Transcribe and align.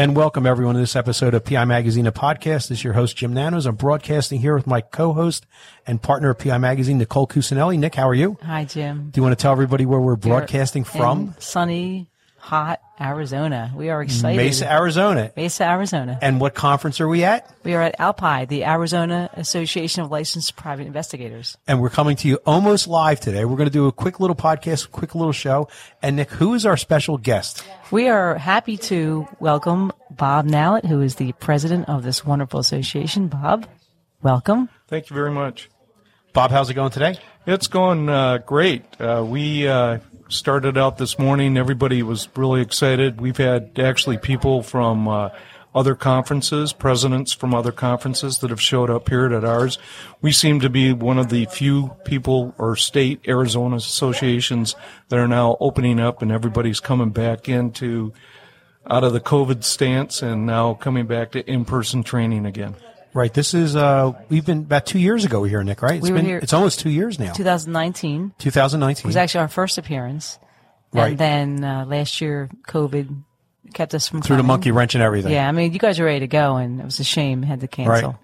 And 0.00 0.16
welcome 0.16 0.46
everyone 0.46 0.76
to 0.76 0.80
this 0.80 0.96
episode 0.96 1.34
of 1.34 1.44
PI 1.44 1.66
Magazine, 1.66 2.06
a 2.06 2.10
podcast. 2.10 2.68
This 2.68 2.78
is 2.78 2.84
your 2.84 2.94
host, 2.94 3.18
Jim 3.18 3.34
Nanos. 3.34 3.66
I'm 3.66 3.74
broadcasting 3.74 4.40
here 4.40 4.54
with 4.54 4.66
my 4.66 4.80
co-host 4.80 5.44
and 5.86 6.00
partner 6.00 6.30
of 6.30 6.38
PI 6.38 6.56
Magazine, 6.56 6.96
Nicole 6.96 7.26
Cusinelli. 7.26 7.78
Nick, 7.78 7.96
how 7.96 8.08
are 8.08 8.14
you? 8.14 8.38
Hi, 8.42 8.64
Jim. 8.64 9.10
Do 9.10 9.18
you 9.18 9.22
want 9.22 9.38
to 9.38 9.42
tell 9.42 9.52
everybody 9.52 9.84
where 9.84 10.00
we're 10.00 10.16
broadcasting 10.16 10.84
from? 10.84 11.20
in 11.20 11.34
sunny, 11.38 12.09
hot 12.40 12.80
Arizona. 13.00 13.72
We 13.74 13.90
are 13.90 14.02
excited. 14.02 14.36
Mesa, 14.36 14.70
Arizona. 14.70 15.32
Mesa, 15.36 15.64
Arizona. 15.64 16.18
And 16.20 16.40
what 16.40 16.54
conference 16.54 17.00
are 17.00 17.08
we 17.08 17.22
at? 17.24 17.50
We 17.62 17.74
are 17.74 17.82
at 17.82 17.98
Alpi, 17.98 18.48
the 18.48 18.64
Arizona 18.64 19.30
Association 19.34 20.02
of 20.02 20.10
Licensed 20.10 20.56
Private 20.56 20.86
Investigators. 20.86 21.56
And 21.68 21.80
we're 21.80 21.90
coming 21.90 22.16
to 22.16 22.28
you 22.28 22.38
almost 22.46 22.88
live 22.88 23.20
today. 23.20 23.44
We're 23.44 23.56
going 23.56 23.68
to 23.68 23.72
do 23.72 23.86
a 23.86 23.92
quick 23.92 24.20
little 24.20 24.36
podcast, 24.36 24.90
quick 24.90 25.14
little 25.14 25.32
show. 25.32 25.68
And 26.02 26.16
Nick, 26.16 26.30
who 26.30 26.54
is 26.54 26.66
our 26.66 26.76
special 26.76 27.18
guest? 27.18 27.64
We 27.90 28.08
are 28.08 28.36
happy 28.36 28.76
to 28.78 29.28
welcome 29.38 29.92
Bob 30.10 30.46
Nallett, 30.46 30.86
who 30.86 31.00
is 31.00 31.16
the 31.16 31.32
president 31.32 31.88
of 31.88 32.02
this 32.02 32.24
wonderful 32.24 32.60
association. 32.60 33.28
Bob, 33.28 33.66
welcome. 34.22 34.68
Thank 34.88 35.10
you 35.10 35.14
very 35.14 35.30
much. 35.30 35.68
Bob, 36.32 36.50
how's 36.50 36.70
it 36.70 36.74
going 36.74 36.90
today? 36.90 37.16
It's 37.46 37.66
going 37.66 38.08
uh, 38.08 38.38
great. 38.38 38.84
Uh, 39.00 39.24
we 39.26 39.66
uh, 39.66 39.98
started 40.30 40.78
out 40.78 40.98
this 40.98 41.18
morning. 41.18 41.56
Everybody 41.56 42.02
was 42.02 42.28
really 42.36 42.60
excited. 42.62 43.20
We've 43.20 43.36
had 43.36 43.78
actually 43.78 44.16
people 44.16 44.62
from 44.62 45.08
uh, 45.08 45.30
other 45.74 45.94
conferences, 45.94 46.72
presidents 46.72 47.32
from 47.32 47.54
other 47.54 47.72
conferences 47.72 48.38
that 48.38 48.50
have 48.50 48.60
showed 48.60 48.90
up 48.90 49.08
here 49.08 49.26
at 49.26 49.44
ours. 49.44 49.78
We 50.20 50.32
seem 50.32 50.60
to 50.60 50.70
be 50.70 50.92
one 50.92 51.18
of 51.18 51.30
the 51.30 51.46
few 51.46 51.92
people 52.04 52.54
or 52.58 52.76
state 52.76 53.20
Arizona 53.26 53.76
associations 53.76 54.74
that 55.08 55.18
are 55.18 55.28
now 55.28 55.56
opening 55.60 56.00
up, 56.00 56.22
and 56.22 56.32
everybody's 56.32 56.80
coming 56.80 57.10
back 57.10 57.48
into 57.48 58.12
out 58.88 59.04
of 59.04 59.12
the 59.12 59.20
COVID 59.20 59.62
stance 59.62 60.22
and 60.22 60.46
now 60.46 60.74
coming 60.74 61.06
back 61.06 61.32
to 61.32 61.48
in-person 61.48 62.02
training 62.02 62.46
again. 62.46 62.74
Right. 63.12 63.32
This 63.32 63.54
is, 63.54 63.74
uh, 63.74 64.12
we've 64.28 64.46
been 64.46 64.58
about 64.58 64.86
two 64.86 64.98
years 65.00 65.24
ago 65.24 65.42
here, 65.44 65.62
Nick, 65.64 65.82
right? 65.82 65.96
It's 65.96 66.04
We 66.04 66.10
were 66.10 66.16
been, 66.18 66.26
here- 66.26 66.38
it's 66.38 66.52
almost 66.52 66.80
two 66.80 66.90
years 66.90 67.18
now. 67.18 67.32
2019 67.32 68.32
2019. 68.38 69.00
it 69.00 69.06
was 69.06 69.16
actually 69.16 69.40
our 69.40 69.48
first 69.48 69.78
appearance. 69.78 70.38
Right. 70.92 71.10
And 71.10 71.18
then 71.18 71.64
uh, 71.64 71.84
last 71.86 72.20
year, 72.20 72.48
COVID 72.68 73.22
kept 73.74 73.94
us 73.94 74.08
from 74.08 74.22
Through 74.22 74.36
the 74.36 74.42
monkey 74.42 74.70
wrench 74.70 74.94
and 74.94 75.02
everything. 75.02 75.32
Yeah, 75.32 75.48
I 75.48 75.52
mean, 75.52 75.72
you 75.72 75.78
guys 75.78 75.98
were 75.98 76.06
ready 76.06 76.20
to 76.20 76.26
go, 76.26 76.56
and 76.56 76.80
it 76.80 76.84
was 76.84 76.98
a 77.00 77.04
shame 77.04 77.42
had 77.42 77.60
to 77.60 77.68
cancel. 77.68 78.10
Right. 78.10 78.16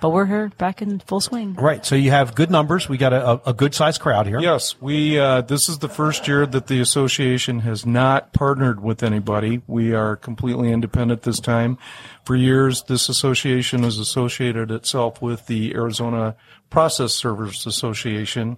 But 0.00 0.10
we're 0.10 0.26
here 0.26 0.50
back 0.56 0.80
in 0.80 0.98
full 1.00 1.20
swing. 1.20 1.54
Right. 1.54 1.84
So 1.84 1.94
you 1.94 2.10
have 2.10 2.34
good 2.34 2.50
numbers. 2.50 2.88
We 2.88 2.96
got 2.96 3.12
a, 3.12 3.28
a, 3.28 3.40
a 3.46 3.52
good 3.52 3.74
sized 3.74 4.00
crowd 4.00 4.26
here. 4.26 4.40
Yes, 4.40 4.80
we. 4.80 5.18
Uh, 5.18 5.42
this 5.42 5.68
is 5.68 5.78
the 5.78 5.88
first 5.88 6.26
year 6.26 6.46
that 6.46 6.68
the 6.68 6.80
association 6.80 7.60
has 7.60 7.84
not 7.84 8.32
partnered 8.32 8.82
with 8.82 9.02
anybody. 9.02 9.60
We 9.66 9.92
are 9.92 10.16
completely 10.16 10.72
independent 10.72 11.22
this 11.22 11.38
time. 11.38 11.76
For 12.24 12.34
years, 12.34 12.82
this 12.84 13.08
association 13.08 13.82
has 13.82 13.98
associated 13.98 14.70
itself 14.70 15.20
with 15.20 15.46
the 15.46 15.74
Arizona 15.74 16.36
Process 16.70 17.14
Servers 17.14 17.66
Association, 17.66 18.56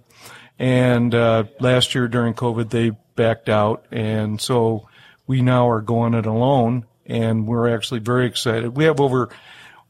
and 0.57 1.13
uh, 1.13 1.45
last 1.59 1.93
year 1.93 2.07
during 2.07 2.33
COVID, 2.33 2.69
they 2.69 2.91
backed 3.15 3.49
out, 3.49 3.85
and 3.91 4.39
so 4.39 4.87
we 5.27 5.41
now 5.41 5.69
are 5.69 5.81
going 5.81 6.13
it 6.13 6.25
alone, 6.25 6.85
and 7.05 7.47
we're 7.47 7.73
actually 7.73 7.99
very 7.99 8.27
excited. 8.27 8.75
We 8.77 8.85
have 8.85 8.99
over 8.99 9.29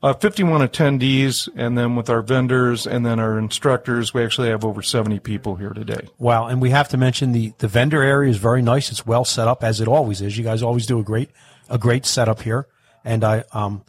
uh, 0.03 0.13
51 0.13 0.67
attendees, 0.67 1.47
and 1.55 1.77
then 1.77 1.95
with 1.95 2.09
our 2.09 2.21
vendors 2.21 2.85
and 2.85 3.05
then 3.05 3.21
our 3.21 3.39
instructors, 3.39 4.13
we 4.13 4.21
actually 4.21 4.49
have 4.49 4.65
over 4.65 4.81
70 4.81 5.19
people 5.19 5.55
here 5.55 5.69
today. 5.69 6.09
Wow. 6.19 6.47
And 6.47 6.61
we 6.61 6.71
have 6.71 6.89
to 6.89 6.97
mention 6.97 7.31
the, 7.31 7.53
the 7.59 7.69
vendor 7.69 8.03
area 8.03 8.29
is 8.29 8.35
very 8.35 8.61
nice. 8.61 8.91
It's 8.91 9.05
well 9.05 9.23
set 9.23 9.47
up 9.47 9.63
as 9.63 9.79
it 9.79 9.87
always 9.87 10.21
is. 10.21 10.37
You 10.37 10.43
guys 10.43 10.61
always 10.61 10.85
do 10.85 10.99
a 10.99 11.03
great, 11.03 11.29
a 11.69 11.77
great 11.77 12.05
setup 12.05 12.41
here. 12.41 12.67
And 13.05 13.23
I, 13.23 13.45
um, 13.53 13.83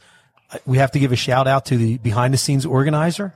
we 0.64 0.78
have 0.78 0.92
to 0.92 1.00
give 1.00 1.10
a 1.10 1.16
shout 1.16 1.48
out 1.48 1.66
to 1.66 1.76
the 1.76 1.98
behind 1.98 2.32
the 2.32 2.38
scenes 2.38 2.64
organizer, 2.64 3.34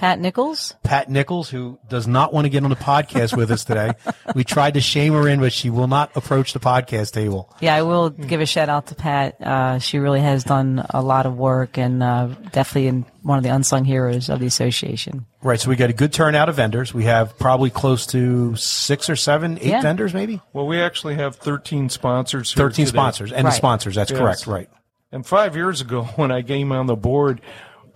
Pat 0.00 0.18
Nichols, 0.18 0.74
Pat 0.82 1.10
Nichols, 1.10 1.50
who 1.50 1.78
does 1.88 2.06
not 2.06 2.32
want 2.32 2.46
to 2.46 2.48
get 2.48 2.64
on 2.64 2.70
the 2.70 2.76
podcast 2.76 3.36
with 3.36 3.50
us 3.50 3.64
today. 3.64 3.92
We 4.34 4.44
tried 4.44 4.74
to 4.74 4.80
shame 4.80 5.12
her 5.14 5.26
in, 5.28 5.40
but 5.40 5.52
she 5.52 5.70
will 5.70 5.88
not 5.88 6.16
approach 6.16 6.52
the 6.52 6.60
podcast 6.60 7.12
table. 7.12 7.52
yeah, 7.60 7.74
I 7.74 7.82
will 7.82 8.10
give 8.10 8.40
a 8.40 8.46
shout 8.46 8.68
out 8.68 8.86
to 8.86 8.94
Pat. 8.94 9.40
Uh, 9.42 9.80
she 9.80 9.98
really 9.98 10.20
has 10.20 10.44
done 10.44 10.86
a 10.90 11.02
lot 11.02 11.26
of 11.26 11.36
work 11.36 11.76
and 11.76 12.00
uh, 12.00 12.26
definitely 12.52 12.86
in 12.86 13.04
one 13.22 13.38
of 13.38 13.42
the 13.42 13.50
unsung 13.50 13.84
heroes 13.84 14.28
of 14.30 14.38
the 14.38 14.46
association. 14.46 15.26
Right. 15.42 15.58
So 15.60 15.68
we 15.68 15.74
got 15.74 15.90
a 15.90 15.94
good 15.94 16.12
turnout 16.12 16.48
of 16.48 16.54
vendors. 16.54 16.94
We 16.94 17.04
have 17.04 17.36
probably 17.40 17.70
close 17.70 18.06
to 18.06 18.54
six 18.54 19.10
or 19.10 19.16
seven, 19.16 19.58
eight 19.58 19.64
Yeah. 19.66 19.82
vendors, 19.82 20.14
maybe 20.14 20.40
Well, 20.52 20.68
we 20.68 20.80
actually 20.80 21.16
have 21.16 21.34
13 21.36 21.88
sponsors. 21.88 22.52
Here 22.54 22.62
13 22.68 22.86
today. 22.86 22.96
sponsors 22.96 23.32
and 23.32 23.46
the 23.48 23.50
sponsors. 23.50 23.96
That's 23.96 24.12
Yes. 24.12 24.20
correct. 24.20 24.46
Right. 24.46 24.68
And 25.10 25.26
five 25.26 25.56
years 25.56 25.80
ago, 25.80 26.04
when 26.16 26.30
I 26.30 26.42
came 26.42 26.70
on 26.70 26.86
the 26.86 26.96
board, 26.96 27.40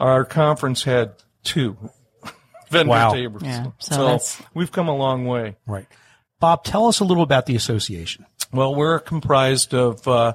our 0.01 0.25
conference 0.25 0.83
had 0.83 1.13
two 1.45 1.77
vendor 2.71 2.91
Wow. 2.91 3.13
tables. 3.13 3.43
Yeah, 3.43 3.67
so 3.79 4.19
so 4.19 4.45
we've 4.55 4.73
come 4.73 4.89
a 4.89 4.97
long 4.97 5.27
way. 5.27 5.57
Right. 5.67 5.87
Bob, 6.41 6.65
tell 6.65 6.89
us 6.89 7.01
a 7.01 7.05
little 7.05 7.23
about 7.23 7.47
the 7.47 7.57
association. 7.57 8.27
Well, 8.53 8.75
we're 8.75 8.99
comprised 8.99 9.73
of 9.75 10.07
uh, 10.07 10.35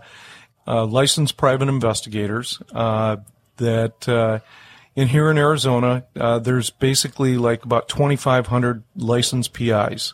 uh, 0.65 0.85
licensed 0.85 1.37
private 1.37 1.69
investigators 1.69 2.61
uh, 2.73 3.17
that 3.57 4.07
uh, 4.09 4.39
in 4.95 5.07
here 5.09 5.29
in 5.29 5.37
Arizona, 5.37 6.05
uh, 6.15 6.39
there's 6.39 6.69
basically 6.69 7.37
like 7.37 7.63
about 7.65 7.87
2,500 7.89 8.83
licensed 8.95 9.53
PIs. 9.53 10.13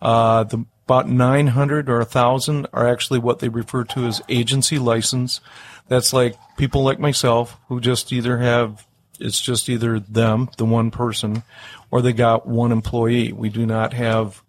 Uh, 0.00 0.44
the, 0.44 0.64
about 0.86 1.08
900 1.08 1.90
or 1.90 1.98
1,000 1.98 2.66
are 2.72 2.86
actually 2.86 3.18
what 3.18 3.40
they 3.40 3.48
refer 3.48 3.82
to 3.84 4.06
as 4.06 4.22
agency 4.28 4.78
license. 4.78 5.40
That's 5.88 6.12
like 6.12 6.36
people 6.56 6.82
like 6.84 6.98
myself 7.00 7.58
who 7.68 7.80
just 7.80 8.12
either 8.12 8.38
have 8.38 8.85
it's 9.20 9.40
just 9.40 9.68
either 9.68 10.00
them, 10.00 10.48
the 10.56 10.64
one 10.64 10.90
person, 10.90 11.42
or 11.90 12.02
they 12.02 12.12
got 12.12 12.46
one 12.46 12.72
employee. 12.72 13.32
We 13.32 13.48
do 13.48 13.66
not 13.66 13.92
have 13.92 14.42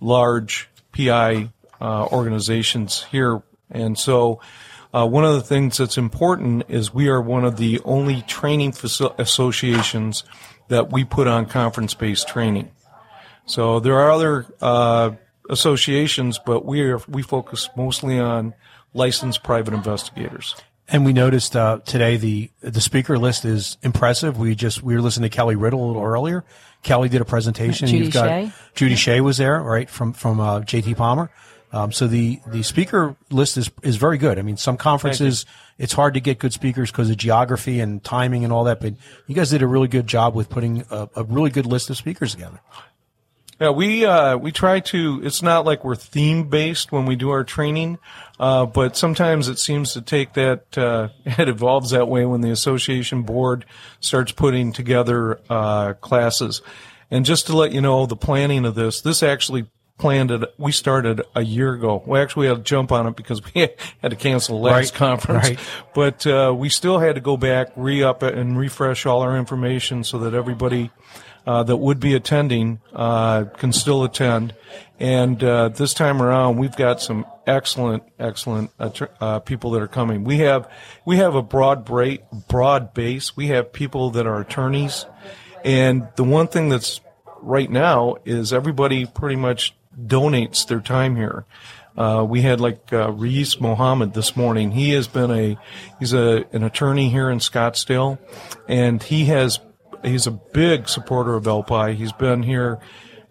large 0.00 0.68
PI 0.92 1.50
uh, 1.80 2.06
organizations 2.06 3.04
here. 3.04 3.42
And 3.70 3.98
so, 3.98 4.40
uh, 4.94 5.06
one 5.06 5.24
of 5.24 5.34
the 5.34 5.42
things 5.42 5.78
that's 5.78 5.96
important 5.96 6.64
is 6.68 6.92
we 6.92 7.08
are 7.08 7.20
one 7.20 7.44
of 7.44 7.56
the 7.56 7.80
only 7.84 8.22
training 8.22 8.72
faci- 8.72 9.18
associations 9.18 10.24
that 10.68 10.92
we 10.92 11.04
put 11.04 11.26
on 11.26 11.46
conference 11.46 11.94
based 11.94 12.28
training. 12.28 12.70
So 13.46 13.80
there 13.80 13.98
are 13.98 14.10
other 14.10 14.46
uh, 14.60 15.12
associations, 15.48 16.38
but 16.38 16.64
we 16.64 16.82
are 16.82 17.00
we 17.08 17.22
focus 17.22 17.68
mostly 17.76 18.18
on 18.18 18.54
licensed 18.94 19.42
private 19.42 19.74
investigators. 19.74 20.54
And 20.88 21.04
we 21.06 21.12
noticed 21.12 21.56
uh, 21.56 21.78
today 21.84 22.16
the 22.16 22.50
the 22.60 22.80
speaker 22.80 23.18
list 23.18 23.44
is 23.44 23.78
impressive. 23.82 24.38
We 24.38 24.54
just 24.54 24.82
we 24.82 24.94
were 24.94 25.00
listening 25.00 25.30
to 25.30 25.34
Kelly 25.34 25.56
Riddle 25.56 25.84
a 25.84 25.86
little 25.86 26.02
earlier. 26.02 26.44
Kelly 26.82 27.08
did 27.08 27.20
a 27.20 27.24
presentation. 27.24 27.88
Judy 27.88 28.04
You've 28.04 28.12
got 28.12 28.26
Shea. 28.26 28.52
Judy 28.74 28.96
Shea 28.96 29.20
was 29.20 29.38
there, 29.38 29.60
right 29.62 29.88
from 29.88 30.12
from 30.12 30.40
uh, 30.40 30.60
JT 30.60 30.96
Palmer. 30.96 31.30
Um, 31.72 31.92
so 31.92 32.06
the 32.06 32.40
the 32.46 32.62
speaker 32.62 33.16
list 33.30 33.56
is 33.56 33.70
is 33.82 33.96
very 33.96 34.18
good. 34.18 34.38
I 34.38 34.42
mean, 34.42 34.56
some 34.56 34.76
conferences 34.76 35.46
it's 35.78 35.94
hard 35.94 36.14
to 36.14 36.20
get 36.20 36.38
good 36.38 36.52
speakers 36.52 36.90
because 36.90 37.08
of 37.10 37.16
geography 37.16 37.80
and 37.80 38.02
timing 38.04 38.44
and 38.44 38.52
all 38.52 38.64
that. 38.64 38.80
But 38.80 38.94
you 39.26 39.34
guys 39.34 39.50
did 39.50 39.62
a 39.62 39.66
really 39.66 39.88
good 39.88 40.06
job 40.06 40.34
with 40.34 40.50
putting 40.50 40.84
a, 40.90 41.08
a 41.16 41.24
really 41.24 41.50
good 41.50 41.66
list 41.66 41.90
of 41.90 41.96
speakers 41.96 42.32
together. 42.32 42.60
Yeah, 43.62 43.70
we 43.70 44.04
uh, 44.04 44.36
we 44.38 44.50
try 44.50 44.80
to. 44.80 45.20
It's 45.22 45.40
not 45.40 45.64
like 45.64 45.84
we're 45.84 45.94
theme 45.94 46.48
based 46.48 46.90
when 46.90 47.06
we 47.06 47.14
do 47.14 47.30
our 47.30 47.44
training, 47.44 47.98
uh, 48.40 48.66
but 48.66 48.96
sometimes 48.96 49.46
it 49.46 49.60
seems 49.60 49.92
to 49.92 50.02
take 50.02 50.32
that. 50.32 50.76
Uh, 50.76 51.10
it 51.24 51.48
evolves 51.48 51.90
that 51.90 52.08
way 52.08 52.24
when 52.26 52.40
the 52.40 52.50
association 52.50 53.22
board 53.22 53.64
starts 54.00 54.32
putting 54.32 54.72
together 54.72 55.38
uh, 55.48 55.92
classes. 55.92 56.60
And 57.08 57.24
just 57.24 57.46
to 57.46 57.56
let 57.56 57.70
you 57.70 57.80
know, 57.80 58.04
the 58.04 58.16
planning 58.16 58.64
of 58.64 58.74
this, 58.74 59.00
this 59.00 59.22
actually 59.22 59.66
planned 59.96 60.32
it. 60.32 60.42
We 60.58 60.72
started 60.72 61.22
a 61.36 61.44
year 61.44 61.72
ago. 61.72 62.02
We 62.04 62.18
actually 62.18 62.48
had 62.48 62.56
to 62.56 62.62
jump 62.64 62.90
on 62.90 63.06
it 63.06 63.14
because 63.14 63.40
we 63.54 63.68
had 64.00 64.10
to 64.10 64.16
cancel 64.16 64.58
the 64.58 64.64
last 64.64 64.92
Right, 64.94 64.98
conference. 64.98 65.48
right. 65.50 65.58
But 65.94 66.26
uh, 66.26 66.52
we 66.52 66.68
still 66.68 66.98
had 66.98 67.14
to 67.14 67.20
go 67.20 67.36
back, 67.36 67.68
re 67.76 68.02
up 68.02 68.24
it, 68.24 68.34
and 68.36 68.58
refresh 68.58 69.06
all 69.06 69.20
our 69.22 69.36
information 69.36 70.02
so 70.02 70.18
that 70.18 70.34
everybody 70.34 70.90
uh, 71.46 71.62
that 71.64 71.76
would 71.76 72.00
be 72.00 72.14
attending 72.14 72.80
uh, 72.92 73.44
can 73.44 73.72
still 73.72 74.04
attend. 74.04 74.54
And 74.98 75.42
uh, 75.42 75.68
this 75.70 75.94
time 75.94 76.22
around, 76.22 76.58
we've 76.58 76.76
got 76.76 77.00
some 77.00 77.26
excellent, 77.46 78.04
excellent 78.18 78.70
uh, 78.78 79.40
people 79.40 79.72
that 79.72 79.82
are 79.82 79.88
coming. 79.88 80.22
We 80.24 80.38
have 80.38 80.70
we 81.04 81.16
have 81.16 81.34
a 81.34 81.42
broad 81.42 81.84
bra- 81.84 82.22
broad 82.48 82.94
base. 82.94 83.36
We 83.36 83.48
have 83.48 83.72
people 83.72 84.10
that 84.10 84.26
are 84.26 84.40
attorneys, 84.40 85.06
and 85.64 86.08
the 86.16 86.24
one 86.24 86.46
thing 86.46 86.68
that's 86.68 87.00
right 87.40 87.70
now 87.70 88.16
is 88.24 88.52
everybody 88.52 89.06
pretty 89.06 89.36
much 89.36 89.74
donates 89.98 90.66
their 90.66 90.80
time 90.80 91.16
here. 91.16 91.44
Uh, 91.96 92.24
we 92.26 92.40
had 92.40 92.60
like 92.60 92.92
uh, 92.92 93.10
Reis 93.12 93.60
Mohammed 93.60 94.14
this 94.14 94.36
morning. 94.36 94.70
He 94.70 94.90
has 94.90 95.08
been 95.08 95.30
a 95.30 95.58
he's 95.98 96.12
a 96.12 96.44
an 96.52 96.62
attorney 96.62 97.10
here 97.10 97.28
in 97.28 97.38
Scottsdale, 97.38 98.18
and 98.68 99.02
he 99.02 99.26
has 99.26 99.58
he's 100.02 100.26
a 100.26 100.30
big 100.30 100.88
supporter 100.88 101.34
of 101.34 101.44
LPI. 101.44 101.94
He's 101.94 102.12
been 102.12 102.42
here 102.42 102.80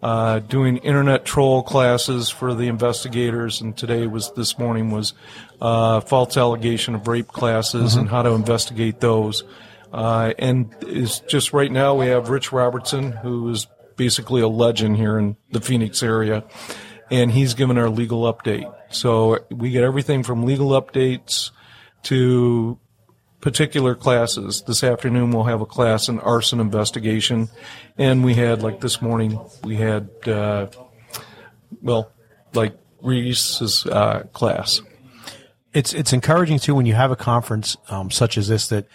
uh, 0.01 0.39
doing 0.39 0.77
internet 0.77 1.25
troll 1.25 1.63
classes 1.63 2.29
for 2.29 2.53
the 2.53 2.67
investigators, 2.67 3.61
and 3.61 3.77
today 3.77 4.07
was 4.07 4.31
this 4.33 4.57
morning 4.57 4.91
was 4.91 5.13
uh, 5.61 5.99
false 6.01 6.37
allegation 6.37 6.95
of 6.95 7.07
rape 7.07 7.27
classes 7.27 7.95
and 7.95 8.09
how 8.09 8.23
to 8.23 8.31
investigate 8.31 8.99
those. 8.99 9.43
Uh, 9.93 10.33
and 10.39 10.73
is 10.81 11.19
just 11.21 11.53
right 11.53 11.71
now 11.71 11.93
we 11.95 12.07
have 12.07 12.29
Rich 12.29 12.51
Robertson, 12.51 13.11
who 13.11 13.49
is 13.49 13.67
basically 13.95 14.41
a 14.41 14.47
legend 14.47 14.97
here 14.97 15.19
in 15.19 15.35
the 15.51 15.61
Phoenix 15.61 16.01
area, 16.01 16.43
and 17.11 17.31
he's 17.31 17.53
given 17.53 17.77
our 17.77 17.89
legal 17.89 18.21
update. 18.33 18.73
So 18.89 19.39
we 19.51 19.69
get 19.69 19.83
everything 19.83 20.23
from 20.23 20.43
legal 20.43 20.69
updates 20.69 21.51
to 22.03 22.79
particular 23.41 23.95
classes. 23.95 24.63
This 24.65 24.83
afternoon 24.83 25.31
we'll 25.31 25.43
have 25.43 25.61
a 25.61 25.65
class 25.65 26.07
in 26.07 26.19
arson 26.19 26.59
investigation, 26.59 27.49
and 27.97 28.23
we 28.23 28.35
had 28.35 28.61
like 28.61 28.79
this 28.81 29.01
morning 29.01 29.39
we 29.63 29.75
had 29.75 30.09
uh, 30.27 30.67
well 31.81 32.11
like 32.53 32.77
Reese's 33.01 33.85
uh, 33.85 34.23
class. 34.31 34.81
it's 35.73 35.93
it's 35.93 36.13
encouraging 36.13 36.59
too 36.59 36.75
when 36.75 36.85
you 36.85 36.93
have 36.93 37.11
a 37.11 37.15
conference 37.15 37.77
um, 37.89 38.11
such 38.11 38.37
as 38.37 38.47
this 38.47 38.67
that 38.69 38.85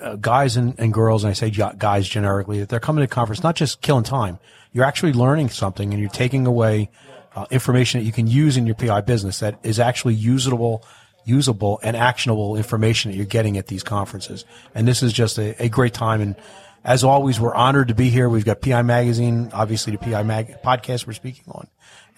uh, 0.00 0.16
guys 0.16 0.56
and, 0.56 0.74
and 0.78 0.92
girls, 0.92 1.24
and 1.24 1.30
I 1.30 1.34
say 1.34 1.50
guys 1.50 2.08
generically, 2.08 2.60
that 2.60 2.68
they're 2.68 2.80
coming 2.80 3.02
to 3.02 3.08
conference 3.08 3.42
not 3.42 3.56
just 3.56 3.80
killing 3.80 4.04
time. 4.04 4.38
You're 4.72 4.84
actually 4.84 5.12
learning 5.12 5.50
something, 5.50 5.92
and 5.92 6.00
you're 6.00 6.10
taking 6.10 6.46
away 6.46 6.90
uh, 7.34 7.46
information 7.50 8.00
that 8.00 8.06
you 8.06 8.12
can 8.12 8.26
use 8.26 8.56
in 8.56 8.66
your 8.66 8.74
PI 8.74 9.02
business 9.02 9.40
that 9.40 9.58
is 9.62 9.78
actually 9.78 10.14
usable, 10.14 10.84
usable, 11.24 11.80
and 11.82 11.96
actionable 11.96 12.56
information 12.56 13.10
that 13.10 13.16
you're 13.16 13.26
getting 13.26 13.56
at 13.56 13.66
these 13.66 13.82
conferences. 13.82 14.44
And 14.74 14.86
this 14.86 15.02
is 15.02 15.12
just 15.12 15.38
a, 15.38 15.60
a 15.62 15.68
great 15.68 15.94
time. 15.94 16.20
And 16.20 16.36
as 16.84 17.02
always, 17.04 17.40
we're 17.40 17.54
honored 17.54 17.88
to 17.88 17.94
be 17.94 18.10
here. 18.10 18.28
We've 18.28 18.44
got 18.44 18.60
PI 18.60 18.82
Magazine, 18.82 19.50
obviously 19.52 19.92
the 19.96 19.98
PI 19.98 20.22
Mag 20.22 20.56
podcast 20.62 21.06
we're 21.06 21.14
speaking 21.14 21.44
on, 21.48 21.66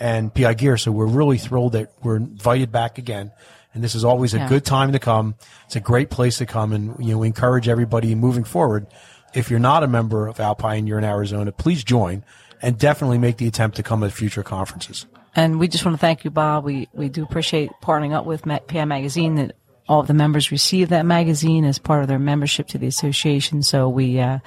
and 0.00 0.35
PI 0.35 0.55
Gear. 0.55 0.76
So 0.76 0.91
we're 0.93 1.06
really 1.06 1.38
thrilled 1.38 1.73
that 1.73 1.93
we're 2.03 2.17
invited 2.17 2.73
back 2.73 2.99
again. 2.99 3.31
And 3.75 3.85
this 3.85 3.94
is 3.94 4.05
always 4.05 4.32
a 4.35 4.38
Yeah. 4.38 4.49
good 4.49 4.64
time 4.64 4.93
to 4.93 4.99
come. 4.99 5.35
It's 5.67 5.76
a 5.76 5.81
great 5.81 6.08
place 6.11 6.38
to 6.38 6.47
come, 6.47 6.73
and 6.73 6.97
you 6.99 7.12
know, 7.12 7.19
we 7.19 7.26
encourage 7.26 7.69
everybody 7.69 8.14
moving 8.14 8.44
forward. 8.44 8.87
If 9.35 9.50
you're 9.50 9.61
not 9.61 9.82
a 9.82 9.87
member 9.87 10.26
of 10.29 10.41
Alpine, 10.41 10.87
you're 10.87 10.97
in 10.99 11.05
Arizona, 11.05 11.53
please 11.53 11.85
join, 11.85 12.25
and 12.62 12.79
definitely 12.79 13.19
make 13.19 13.37
the 13.37 13.47
attempt 13.47 13.76
to 13.76 13.82
come 13.82 14.03
at 14.03 14.12
future 14.12 14.43
conferences. 14.43 15.05
And 15.37 15.61
we 15.61 15.69
just 15.69 15.85
want 15.85 15.94
to 15.94 16.00
thank 16.00 16.25
you, 16.25 16.31
Bob. 16.31 16.65
We 16.65 16.88
we 16.94 17.09
do 17.11 17.23
appreciate 17.23 17.71
partnering 17.83 18.12
up 18.15 18.25
with 18.25 18.43
PI 18.43 18.87
Magazine. 18.87 19.35
That 19.37 19.55
all 19.88 20.00
of 20.00 20.06
the 20.06 20.15
members 20.15 20.50
receive 20.50 20.88
that 20.88 21.05
magazine 21.06 21.65
as 21.65 21.79
part 21.79 22.03
of 22.03 22.09
their 22.09 22.19
membership 22.19 22.67
to 22.69 22.79
the 22.79 22.87
association. 22.87 23.62
So 23.62 23.88
we 23.88 24.19
uh, 24.19 24.38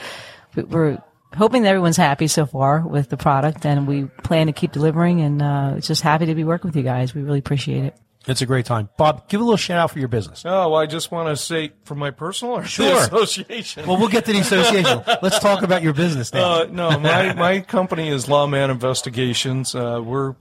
we- 0.55 0.63
we're 0.63 0.97
hoping 1.37 1.61
that 1.61 1.69
everyone's 1.69 1.95
happy 1.95 2.27
so 2.27 2.47
far 2.47 2.81
with 2.85 3.09
the 3.09 3.17
product, 3.17 3.65
and 3.65 3.87
we 3.87 4.05
plan 4.23 4.47
to 4.47 4.53
keep 4.53 4.71
delivering. 4.71 5.21
And 5.21 5.41
uh, 5.41 5.79
just 5.79 6.01
happy 6.01 6.25
to 6.25 6.33
be 6.35 6.43
working 6.43 6.69
with 6.69 6.75
you 6.75 6.83
guys. 6.83 7.13
We 7.13 7.21
really 7.21 7.39
appreciate 7.39 7.83
it. 7.85 7.95
It's 8.27 8.41
a 8.41 8.45
great 8.45 8.65
time. 8.65 8.89
Bob, 8.97 9.29
give 9.29 9.39
a 9.39 9.43
little 9.43 9.57
shout 9.57 9.77
out 9.77 9.91
for 9.91 9.99
your 9.99 10.09
business. 10.09 10.43
Oh, 10.45 10.69
well, 10.71 10.75
I 10.75 10.85
just 10.85 11.09
want 11.09 11.29
to 11.29 11.37
say 11.41 11.71
for 11.85 11.95
my 11.95 12.11
personal 12.11 12.55
or 12.55 12.63
Sure. 12.65 12.97
association. 13.03 13.87
Well, 13.87 13.97
we'll 13.97 14.09
get 14.09 14.25
to 14.25 14.33
the 14.33 14.39
association. 14.39 15.01
Let's 15.21 15.39
talk 15.39 15.63
about 15.63 15.81
your 15.83 15.93
business 15.93 16.33
now. 16.33 16.61
Uh, 16.61 16.67
no, 16.69 16.99
my, 16.99 17.33
my 17.33 17.59
company 17.61 18.09
is 18.09 18.27
Lawman 18.27 18.69
Investigations. 18.69 19.73
Uh, 19.73 20.01
we're 20.03 20.35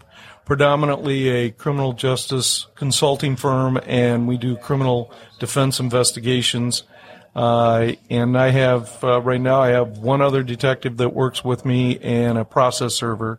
predominantly 0.44 1.28
a 1.28 1.50
criminal 1.50 1.92
justice 1.92 2.66
consulting 2.74 3.36
firm, 3.36 3.78
and 3.86 4.26
we 4.26 4.36
do 4.38 4.56
criminal 4.56 5.12
defense 5.38 5.78
investigations. 5.78 6.82
Uh, 7.36 7.92
and 8.10 8.36
I 8.36 8.50
have 8.50 9.02
uh, 9.04 9.20
right 9.20 9.40
now 9.40 9.60
I 9.60 9.68
have 9.68 9.98
one 9.98 10.20
other 10.20 10.42
detective 10.42 10.96
that 10.96 11.10
works 11.10 11.44
with 11.44 11.64
me 11.64 11.98
and 12.00 12.36
a 12.38 12.44
process 12.44 12.94
server, 12.94 13.38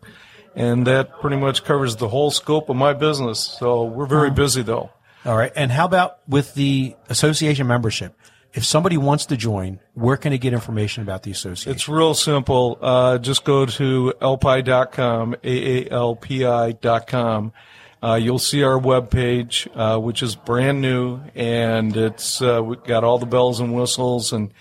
and 0.60 0.86
that 0.88 1.20
pretty 1.22 1.38
much 1.38 1.64
covers 1.64 1.96
the 1.96 2.10
whole 2.10 2.30
scope 2.32 2.68
of 2.70 2.76
my 2.76 2.92
business. 2.94 3.40
So 3.40 3.86
we're 3.86 4.06
very 4.06 4.30
busy 4.30 4.62
though. 4.62 4.90
All 5.26 5.38
right. 5.38 5.54
And 5.56 5.72
how 5.72 5.86
about 5.86 6.20
with 6.28 6.54
the 6.54 6.98
association 7.08 7.66
membership? 7.66 8.14
If 8.54 8.66
somebody 8.66 8.98
wants 8.98 9.28
to 9.28 9.38
join, 9.38 9.80
where 9.94 10.18
can 10.18 10.32
they 10.32 10.38
get 10.38 10.52
information 10.54 11.04
about 11.04 11.24
the 11.24 11.32
association? 11.32 11.72
It's 11.72 11.88
real 11.88 12.14
simple. 12.14 12.78
Uh, 12.82 13.20
just 13.20 13.46
go 13.46 13.66
to 13.68 14.14
alpi.com, 14.20 15.36
A-A-L-P-I.com. 15.44 15.94
Uh, 18.02 18.16
you'll 18.16 18.40
see 18.40 18.64
our 18.64 18.80
webpage, 18.80 19.68
uh, 19.76 20.00
which 20.00 20.24
is 20.24 20.36
brand 20.36 20.82
new, 20.82 21.20
and 21.36 21.96
it's 21.96 22.42
uh, 22.42 22.62
we've 22.64 22.84
got 22.84 23.04
all 23.04 23.20
the 23.20 23.26
bells 23.26 23.60
and 23.60 23.74
whistles. 23.76 24.34
And 24.34 24.52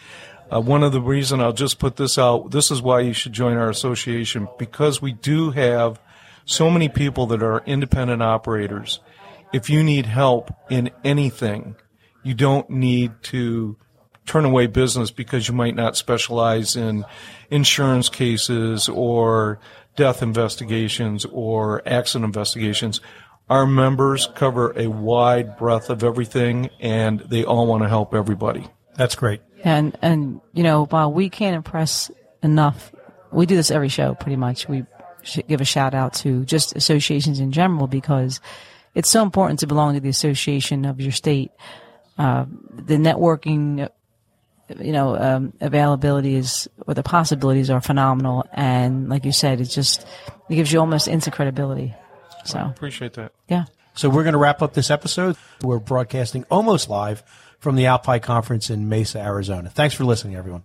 uh, 0.53 0.61
one 0.61 0.83
of 0.83 0.93
the 0.93 1.01
reason 1.01 1.41
I'll 1.41 1.53
just 1.53 1.79
put 1.79 1.97
this 1.97 2.19
out. 2.19 2.51
This 2.51 2.71
is 2.71 2.81
why 2.81 3.01
you 3.01 3.13
should 3.13 3.33
join 3.33 3.57
our 3.57 3.69
association 3.69 4.49
because 4.59 5.03
we 5.03 5.13
do 5.13 5.51
have 5.51 6.01
so 6.45 6.71
many 6.71 6.89
people 6.89 7.27
that 7.27 7.43
are 7.43 7.63
independent 7.67 8.23
operators. 8.23 9.01
If 9.53 9.69
you 9.69 9.83
need 9.83 10.07
help 10.07 10.51
in 10.71 10.91
anything, 11.05 11.77
you 12.23 12.35
don't 12.35 12.69
need 12.71 13.13
to 13.25 13.77
turn 14.25 14.45
away 14.45 14.67
business 14.67 15.11
because 15.11 15.49
you 15.49 15.55
might 15.55 15.75
not 15.75 15.97
specialize 15.97 16.77
in 16.77 17.05
insurance 17.51 18.09
cases 18.09 18.89
or 18.89 19.59
death 19.97 20.23
investigations 20.23 21.25
or 21.27 21.83
accident 21.87 22.27
investigations. 22.27 23.01
Our 23.51 23.67
members 23.67 24.29
cover 24.35 24.79
a 24.79 24.87
wide 24.87 25.57
breadth 25.57 25.89
of 25.89 26.05
everything 26.05 26.69
and 26.81 27.21
they 27.21 27.45
all 27.45 27.67
want 27.67 27.83
to 27.83 27.89
help 27.89 28.15
everybody. 28.15 28.67
That's 28.95 29.15
great. 29.15 29.41
And 29.65 29.97
and 30.03 30.41
you 30.53 30.63
know, 30.63 30.87
while 30.87 31.13
we 31.13 31.29
can't 31.31 31.57
impress 31.57 32.11
enough. 32.43 32.93
We 33.31 33.47
do 33.47 33.57
this 33.57 33.71
every 33.71 33.89
show, 33.89 34.15
pretty 34.15 34.37
much. 34.37 34.69
We 34.69 34.85
should 35.23 35.47
give 35.47 35.61
a 35.61 35.65
shout 35.65 35.95
out 35.95 36.15
to 36.15 36.45
just 36.45 36.75
associations 36.77 37.41
in 37.41 37.53
general 37.53 37.87
because 37.87 38.41
it's 38.95 39.11
so 39.11 39.23
important 39.23 39.61
to 39.61 39.67
belong 39.67 39.95
to 39.95 40.01
the 40.01 40.09
association 40.09 40.85
of 40.85 41.01
your 41.01 41.13
state. 41.13 41.51
Uh, 42.17 42.47
the 42.73 42.97
networking, 42.97 43.89
you 44.81 44.93
know, 44.93 45.17
um, 45.17 45.53
availability 45.61 46.35
is 46.37 46.69
or 46.87 46.95
the 46.95 47.03
possibilities 47.03 47.71
are 47.71 47.81
phenomenal. 47.81 48.47
And 48.53 49.09
like 49.09 49.25
you 49.25 49.33
said, 49.33 49.61
it 49.61 49.67
just 49.67 50.07
it 50.49 50.55
gives 50.55 50.73
you 50.73 50.81
almost 50.81 51.07
instant 51.07 51.37
credibility. 51.37 51.95
So 52.45 52.61
Appreciate 52.61 53.13
that. 53.15 53.33
yeah. 53.49 53.65
So 53.95 54.09
we're 54.09 54.23
going 54.23 54.33
to 54.33 54.39
wrap 54.39 54.63
up 54.63 54.75
this 54.75 54.91
episode. 54.91 55.37
We're 55.63 55.81
broadcasting 55.81 56.45
almost 56.51 56.89
live 56.89 57.23
from 57.59 57.77
the 57.77 57.87
Alpine 57.87 58.21
Conference 58.21 58.71
in 58.71 58.89
Mesa, 58.89 59.19
Arizona. 59.19 59.71
Thanks 59.71 59.95
for 59.95 60.05
listening, 60.05 60.37
everyone. 60.37 60.63